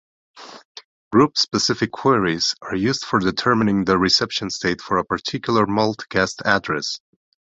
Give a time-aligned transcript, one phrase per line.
[1.11, 6.99] Group-Specific Queries are used for determining the reception state for a particular multicast address.